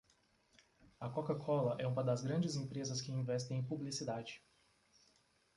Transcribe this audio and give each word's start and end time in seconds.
A 0.99 1.07
coca 1.11 1.35
cola 1.35 1.75
é 1.79 1.85
uma 1.85 2.03
das 2.03 2.23
grandes 2.23 2.55
empresas 2.55 3.03
que 3.03 3.11
investem 3.11 3.59
em 3.59 3.63
publicidade 3.63 4.41